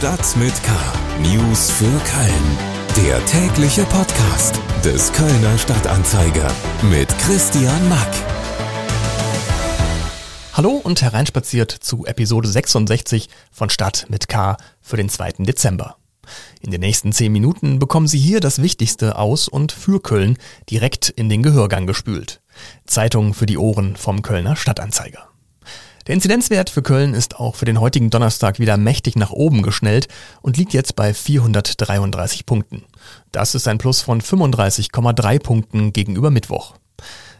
[0.00, 0.72] Stadt mit K.
[1.20, 3.06] News für Köln.
[3.06, 6.50] Der tägliche Podcast des Kölner Stadtanzeiger
[6.90, 8.08] mit Christian Mack.
[10.54, 15.32] Hallo und hereinspaziert zu Episode 66 von Stadt mit K für den 2.
[15.40, 15.96] Dezember.
[16.62, 20.38] In den nächsten 10 Minuten bekommen Sie hier das Wichtigste aus und für Köln
[20.70, 22.40] direkt in den Gehörgang gespült.
[22.86, 25.29] Zeitung für die Ohren vom Kölner Stadtanzeiger.
[26.06, 30.08] Der Inzidenzwert für Köln ist auch für den heutigen Donnerstag wieder mächtig nach oben geschnellt
[30.40, 32.84] und liegt jetzt bei 433 Punkten.
[33.32, 36.74] Das ist ein Plus von 35,3 Punkten gegenüber Mittwoch.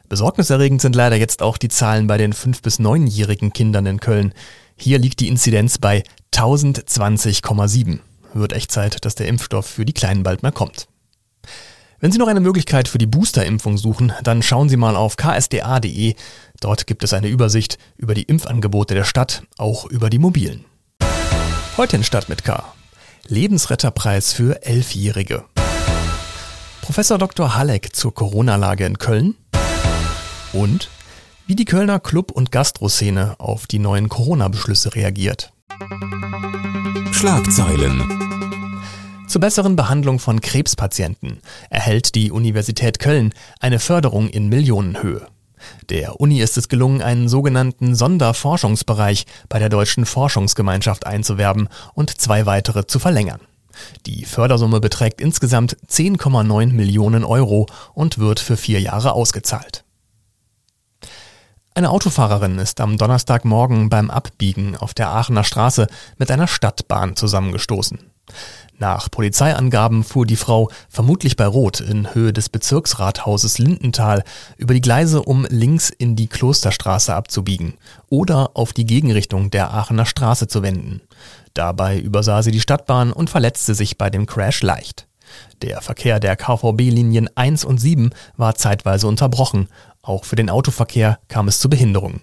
[0.09, 4.35] Besorgniserregend sind leider jetzt auch die Zahlen bei den 5- bis 9-jährigen Kindern in Köln.
[4.77, 6.03] Hier liegt die Inzidenz bei
[6.35, 8.01] 1020,7.
[8.35, 10.90] Wird echt Zeit, dass der Impfstoff für die Kleinen bald mal kommt.
[12.01, 16.15] Wenn Sie noch eine Möglichkeit für die Boosterimpfung suchen, dann schauen Sie mal auf ksda.de.
[16.61, 20.65] Dort gibt es eine Übersicht über die Impfangebote der Stadt, auch über die mobilen.
[21.77, 22.65] Heute in Stadt mit K.
[23.27, 25.45] Lebensretterpreis für Elfjährige.
[26.81, 27.55] Professor Dr.
[27.55, 29.37] Halleck zur Corona-Lage in Köln.
[30.55, 30.89] Und
[31.47, 35.53] wie die Kölner Club- und Gastroszene auf die neuen Corona-Beschlüsse reagiert.
[37.13, 38.40] Schlagzeilen.
[39.31, 45.25] Zur besseren Behandlung von Krebspatienten erhält die Universität Köln eine Förderung in Millionenhöhe.
[45.89, 52.45] Der Uni ist es gelungen, einen sogenannten Sonderforschungsbereich bei der Deutschen Forschungsgemeinschaft einzuwerben und zwei
[52.45, 53.39] weitere zu verlängern.
[54.05, 59.85] Die Fördersumme beträgt insgesamt 10,9 Millionen Euro und wird für vier Jahre ausgezahlt.
[61.73, 65.87] Eine Autofahrerin ist am Donnerstagmorgen beim Abbiegen auf der Aachener Straße
[66.19, 68.11] mit einer Stadtbahn zusammengestoßen.
[68.79, 74.25] Nach Polizeiangaben fuhr die Frau vermutlich bei Rot in Höhe des Bezirksrathauses Lindenthal
[74.57, 77.75] über die Gleise, um links in die Klosterstraße abzubiegen
[78.09, 81.03] oder auf die Gegenrichtung der Aachener Straße zu wenden.
[81.53, 85.07] Dabei übersah sie die Stadtbahn und verletzte sich bei dem Crash leicht.
[85.61, 89.69] Der Verkehr der KVB-Linien 1 und 7 war zeitweise unterbrochen.
[90.01, 92.23] Auch für den Autoverkehr kam es zu Behinderungen.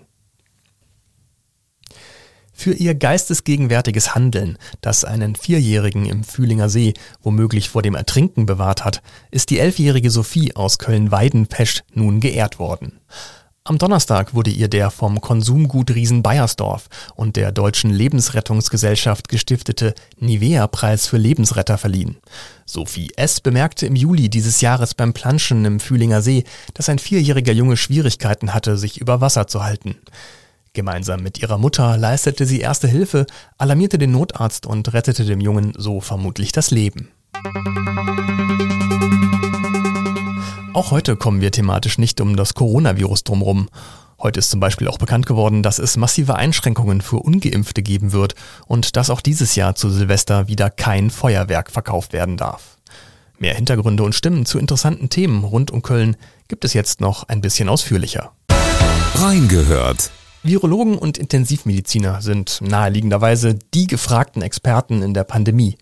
[2.60, 8.84] Für ihr geistesgegenwärtiges Handeln, das einen Vierjährigen im Fühlinger See womöglich vor dem Ertrinken bewahrt
[8.84, 13.00] hat, ist die elfjährige Sophie aus Köln-Weidenpesch nun geehrt worden.
[13.64, 21.06] Am Donnerstag wurde ihr der vom Konsumgut Riesen Bayersdorf und der Deutschen Lebensrettungsgesellschaft gestiftete Nivea-Preis
[21.06, 22.18] für Lebensretter verliehen.
[22.66, 23.40] Sophie S.
[23.40, 26.44] bemerkte im Juli dieses Jahres beim Planschen im Fühlinger See,
[26.74, 29.98] dass ein vierjähriger Junge Schwierigkeiten hatte, sich über Wasser zu halten.
[30.78, 33.26] Gemeinsam mit ihrer Mutter leistete sie erste Hilfe,
[33.58, 37.08] alarmierte den Notarzt und rettete dem Jungen so vermutlich das Leben.
[40.74, 43.70] Auch heute kommen wir thematisch nicht um das Coronavirus drumherum.
[44.22, 48.36] Heute ist zum Beispiel auch bekannt geworden, dass es massive Einschränkungen für ungeimpfte geben wird
[48.68, 52.78] und dass auch dieses Jahr zu Silvester wieder kein Feuerwerk verkauft werden darf.
[53.40, 56.18] Mehr Hintergründe und Stimmen zu interessanten Themen rund um Köln
[56.48, 58.32] gibt es jetzt noch ein bisschen ausführlicher.
[59.16, 60.12] Reingehört.
[60.44, 65.78] Virologen und Intensivmediziner sind naheliegenderweise die gefragten Experten in der Pandemie.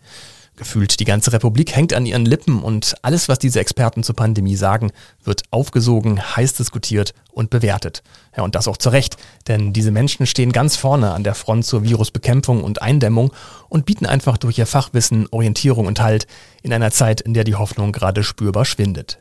[0.57, 4.55] Gefühlt die ganze Republik hängt an ihren Lippen und alles, was diese Experten zur Pandemie
[4.55, 8.03] sagen, wird aufgesogen, heiß diskutiert und bewertet.
[8.37, 9.17] Ja, und das auch zu Recht,
[9.49, 13.33] denn diese Menschen stehen ganz vorne an der Front zur Virusbekämpfung und Eindämmung
[13.67, 16.25] und bieten einfach durch ihr Fachwissen Orientierung und Halt
[16.63, 19.19] in einer Zeit, in der die Hoffnung gerade spürbar schwindet.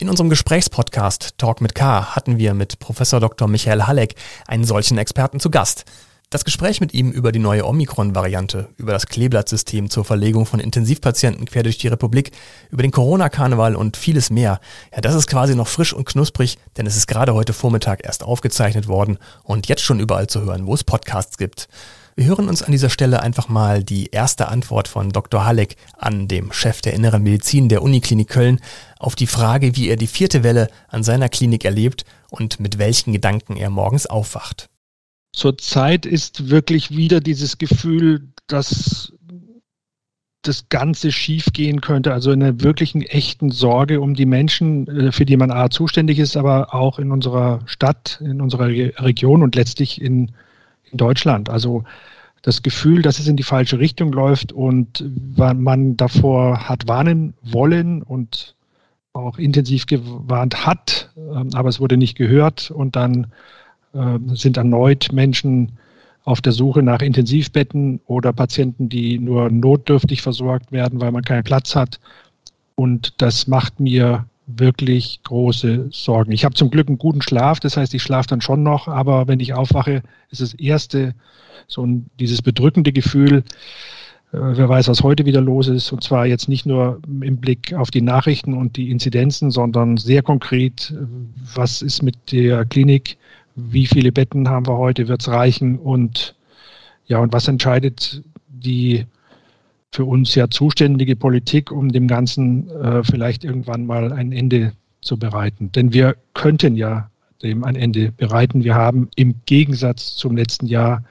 [0.00, 3.48] In unserem Gesprächspodcast Talk mit K hatten wir mit Professor Dr.
[3.48, 4.14] Michael Halleck
[4.46, 5.84] einen solchen Experten zu Gast.
[6.30, 11.44] Das Gespräch mit ihm über die neue Omikron-Variante, über das Kleeblattsystem zur Verlegung von Intensivpatienten
[11.44, 12.30] quer durch die Republik,
[12.70, 14.60] über den Corona-Karneval und vieles mehr.
[14.90, 18.22] Ja, das ist quasi noch frisch und knusprig, denn es ist gerade heute Vormittag erst
[18.22, 21.68] aufgezeichnet worden und jetzt schon überall zu hören, wo es Podcasts gibt.
[22.16, 25.44] Wir hören uns an dieser Stelle einfach mal die erste Antwort von Dr.
[25.44, 28.60] Halleck an dem Chef der Inneren Medizin der Uniklinik Köln
[28.98, 33.12] auf die Frage, wie er die vierte Welle an seiner Klinik erlebt und mit welchen
[33.12, 34.68] Gedanken er morgens aufwacht.
[35.32, 39.12] Zurzeit ist wirklich wieder dieses Gefühl, dass
[40.42, 45.36] das Ganze schiefgehen könnte, also eine wirklichen echten Sorge um die Menschen, äh, für die
[45.36, 50.32] man A zuständig ist, aber auch in unserer Stadt, in unserer Region und letztlich in,
[50.90, 51.48] in Deutschland.
[51.48, 51.84] Also
[52.42, 55.04] das Gefühl, dass es in die falsche Richtung läuft und
[55.36, 58.54] man davor hat warnen wollen und
[59.12, 63.26] auch intensiv gewarnt hat, ähm, aber es wurde nicht gehört und dann
[63.92, 65.72] ähm, sind erneut Menschen
[66.24, 71.44] auf der Suche nach Intensivbetten oder Patienten, die nur notdürftig versorgt werden, weil man keinen
[71.44, 71.98] Platz hat.
[72.76, 76.32] Und das macht mir wirklich große Sorgen.
[76.32, 79.28] Ich habe zum Glück einen guten Schlaf, das heißt, ich schlafe dann schon noch, aber
[79.28, 81.14] wenn ich aufwache, ist das erste
[81.66, 83.44] so ein, dieses bedrückende Gefühl,
[84.32, 85.92] wer weiß, was heute wieder los ist.
[85.92, 90.22] Und zwar jetzt nicht nur im Blick auf die Nachrichten und die Inzidenzen, sondern sehr
[90.22, 90.94] konkret,
[91.54, 93.16] was ist mit der Klinik,
[93.56, 96.34] wie viele Betten haben wir heute, wird es reichen und
[97.06, 99.04] ja, und was entscheidet die
[99.92, 105.18] für uns ja zuständige Politik, um dem Ganzen äh, vielleicht irgendwann mal ein Ende zu
[105.18, 105.72] bereiten.
[105.72, 107.10] Denn wir könnten ja
[107.42, 108.64] dem ein Ende bereiten.
[108.64, 111.02] Wir haben im Gegensatz zum letzten Jahr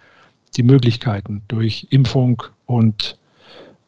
[0.56, 3.18] die Möglichkeiten durch Impfung und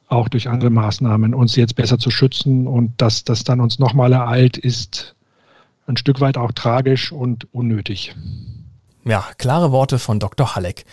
[0.08, 4.12] auch durch andere Maßnahmen uns jetzt besser zu schützen und dass das dann uns nochmal
[4.12, 5.16] ereilt, ist
[5.88, 8.16] ein Stück weit auch tragisch und unnötig.
[9.06, 10.56] Ja, klare Worte von Dr.
[10.56, 10.86] Halleck.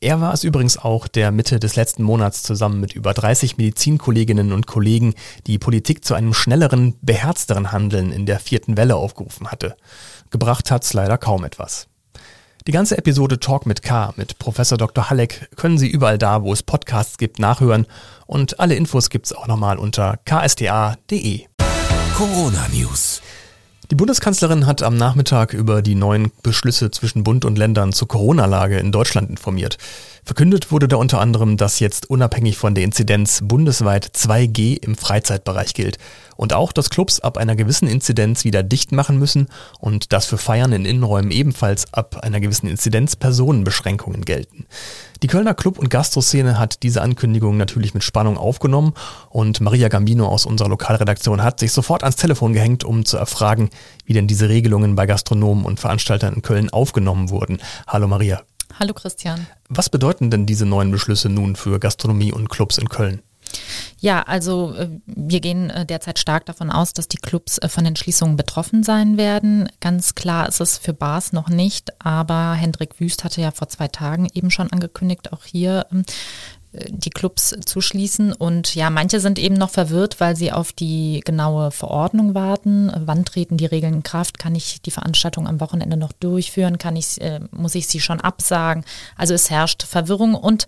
[0.00, 4.52] Er war es übrigens auch, der Mitte des letzten Monats zusammen mit über 30 Medizinkolleginnen
[4.52, 5.14] und Kollegen
[5.48, 9.76] die Politik zu einem schnelleren, beherzteren Handeln in der vierten Welle aufgerufen hatte.
[10.30, 11.88] Gebracht hat's leider kaum etwas.
[12.68, 15.10] Die ganze Episode Talk mit K mit Professor Dr.
[15.10, 17.86] Halleck können Sie überall da, wo es Podcasts gibt, nachhören
[18.26, 21.46] und alle Infos gibt's auch nochmal unter ksta.de.
[22.14, 23.20] Corona News.
[23.90, 28.78] Die Bundeskanzlerin hat am Nachmittag über die neuen Beschlüsse zwischen Bund und Ländern zur Corona-Lage
[28.78, 29.78] in Deutschland informiert.
[30.28, 35.72] Verkündet wurde da unter anderem, dass jetzt unabhängig von der Inzidenz bundesweit 2G im Freizeitbereich
[35.72, 35.96] gilt
[36.36, 39.46] und auch, dass Clubs ab einer gewissen Inzidenz wieder dicht machen müssen
[39.80, 44.66] und dass für Feiern in Innenräumen ebenfalls ab einer gewissen Inzidenz Personenbeschränkungen gelten.
[45.22, 48.92] Die Kölner Club- und Gastroszene hat diese Ankündigung natürlich mit Spannung aufgenommen
[49.30, 53.70] und Maria Gambino aus unserer Lokalredaktion hat sich sofort ans Telefon gehängt, um zu erfragen,
[54.04, 57.62] wie denn diese Regelungen bei Gastronomen und Veranstaltern in Köln aufgenommen wurden.
[57.86, 58.42] Hallo Maria.
[58.78, 59.46] Hallo Christian.
[59.68, 63.22] Was bedeuten denn diese neuen Beschlüsse nun für Gastronomie und Clubs in Köln?
[63.98, 67.84] Ja, also äh, wir gehen äh, derzeit stark davon aus, dass die Clubs äh, von
[67.84, 69.68] den Schließungen betroffen sein werden.
[69.80, 73.88] Ganz klar ist es für Bars noch nicht, aber Hendrik Wüst hatte ja vor zwei
[73.88, 76.04] Tagen eben schon angekündigt, auch hier ähm,
[76.72, 78.32] die Clubs zu schließen.
[78.32, 82.92] Und ja, manche sind eben noch verwirrt, weil sie auf die genaue Verordnung warten.
[82.94, 84.38] Wann treten die Regeln in Kraft?
[84.38, 86.78] Kann ich die Veranstaltung am Wochenende noch durchführen?
[86.78, 88.84] Kann ich, äh, muss ich sie schon absagen?
[89.16, 90.66] Also es herrscht Verwirrung und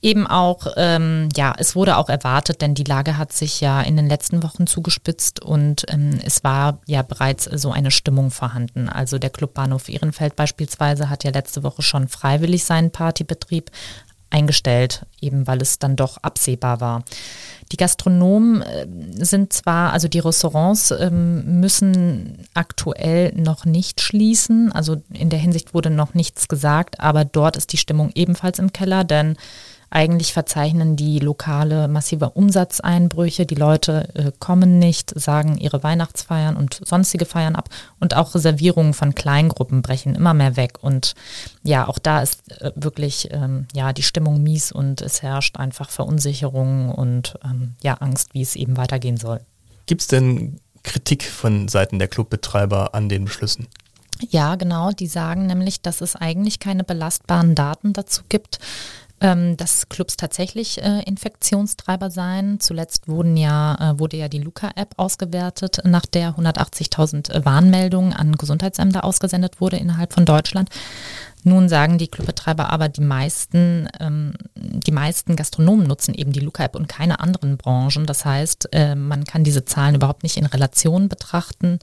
[0.00, 3.96] eben auch, ähm, ja, es wurde auch erwartet, denn die Lage hat sich ja in
[3.96, 8.88] den letzten Wochen zugespitzt und ähm, es war ja bereits so eine Stimmung vorhanden.
[8.88, 13.70] Also der Clubbahnhof Ehrenfeld beispielsweise hat ja letzte Woche schon freiwillig seinen Partybetrieb
[14.30, 17.04] eingestellt, eben weil es dann doch absehbar war.
[17.72, 18.86] Die Gastronomen äh,
[19.24, 25.74] sind zwar, also die Restaurants ähm, müssen aktuell noch nicht schließen, also in der Hinsicht
[25.74, 29.36] wurde noch nichts gesagt, aber dort ist die Stimmung ebenfalls im Keller, denn
[29.90, 33.46] eigentlich verzeichnen die Lokale massive Umsatzeinbrüche.
[33.46, 37.68] Die Leute äh, kommen nicht, sagen ihre Weihnachtsfeiern und sonstige Feiern ab.
[37.98, 40.78] Und auch Reservierungen von Kleingruppen brechen immer mehr weg.
[40.82, 41.14] Und
[41.62, 45.90] ja, auch da ist äh, wirklich ähm, ja, die Stimmung mies und es herrscht einfach
[45.90, 49.40] Verunsicherung und ähm, ja, Angst, wie es eben weitergehen soll.
[49.86, 53.68] Gibt es denn Kritik von Seiten der Clubbetreiber an den Beschlüssen?
[54.30, 54.90] Ja, genau.
[54.90, 58.58] Die sagen nämlich, dass es eigentlich keine belastbaren Daten dazu gibt,
[59.20, 62.60] ähm, dass Clubs tatsächlich äh, Infektionstreiber seien.
[62.60, 69.04] Zuletzt wurden ja, äh, wurde ja die Luca-App ausgewertet, nach der 180.000 Warnmeldungen an Gesundheitsämter
[69.04, 70.70] ausgesendet wurde innerhalb von Deutschland.
[71.44, 76.76] Nun sagen die Clubbetreiber aber, die meisten, ähm, die meisten Gastronomen nutzen eben die Luca-App
[76.76, 78.06] und keine anderen Branchen.
[78.06, 81.78] Das heißt, äh, man kann diese Zahlen überhaupt nicht in Relation betrachten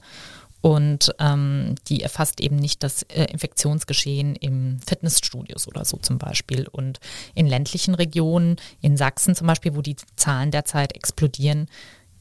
[0.66, 6.66] und ähm, die erfasst eben nicht das äh, Infektionsgeschehen im Fitnessstudios oder so zum Beispiel.
[6.66, 6.98] Und
[7.36, 11.68] in ländlichen Regionen, in Sachsen zum Beispiel, wo die Zahlen derzeit explodieren,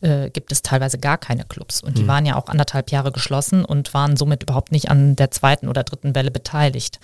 [0.01, 1.81] äh, gibt es teilweise gar keine Clubs.
[1.81, 2.07] Und die mhm.
[2.07, 5.83] waren ja auch anderthalb Jahre geschlossen und waren somit überhaupt nicht an der zweiten oder
[5.83, 6.99] dritten Welle beteiligt.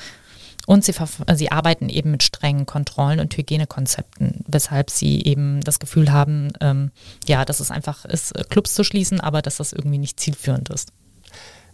[0.67, 0.93] Und sie,
[1.33, 6.91] sie arbeiten eben mit strengen Kontrollen und Hygienekonzepten, weshalb sie eben das Gefühl haben, ähm,
[7.27, 10.93] ja, dass es einfach ist, Clubs zu schließen, aber dass das irgendwie nicht zielführend ist.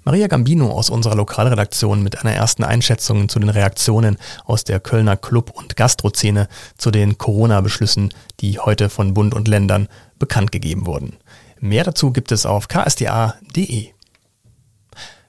[0.07, 5.17] Maria Gambino aus unserer Lokalredaktion mit einer ersten Einschätzung zu den Reaktionen aus der Kölner
[5.17, 6.47] Club- und Gastrozene
[6.77, 11.17] zu den Corona-Beschlüssen, die heute von Bund und Ländern bekannt gegeben wurden.
[11.59, 13.89] Mehr dazu gibt es auf ksda.de.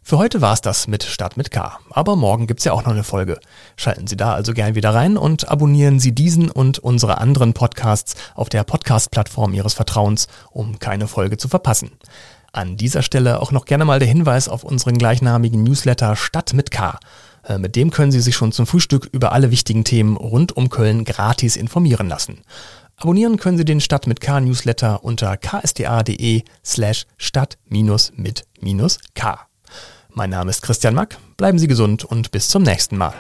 [0.01, 1.81] Für heute war's das mit Start mit K.
[1.91, 3.41] Aber morgen gibt's ja auch noch eine Folge.
[3.75, 8.15] Schalten Sie da also gern wieder rein und abonnieren Sie diesen und unsere anderen Podcasts
[8.37, 11.91] auf der Podcast-Plattform Ihres Vertrauens, um keine Folge zu verpassen.
[12.53, 16.71] An dieser Stelle auch noch gerne mal der Hinweis auf unseren gleichnamigen Newsletter Stadt mit
[16.71, 16.99] K.
[17.45, 20.71] Äh, mit dem können Sie sich schon zum Frühstück über alle wichtigen Themen rund um
[20.71, 22.41] Köln gratis informieren lassen.
[22.97, 28.45] Abonnieren können Sie den Stadt mit K Newsletter unter ksda.de slash stadt mit
[29.15, 29.39] K.
[30.11, 33.15] Mein Name ist Christian Mack, bleiben Sie gesund und bis zum nächsten Mal.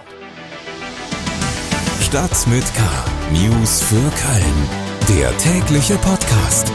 [2.00, 2.82] Stadt mit K.
[3.32, 5.18] News für Köln.
[5.20, 6.73] Der tägliche Podcast.